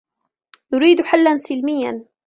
[0.73, 2.05] نريد حلاً سلمياً.